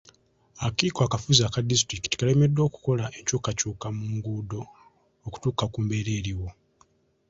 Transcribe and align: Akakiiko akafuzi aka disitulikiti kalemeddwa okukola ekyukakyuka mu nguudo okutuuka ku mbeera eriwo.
Akakiiko 0.59 0.99
akafuzi 1.03 1.41
aka 1.43 1.59
disitulikiti 1.69 2.15
kalemeddwa 2.19 2.61
okukola 2.65 3.05
ekyukakyuka 3.19 3.87
mu 3.97 4.05
nguudo 4.13 4.61
okutuuka 5.27 5.63
ku 5.71 5.77
mbeera 5.83 6.11
eriwo. 6.19 6.47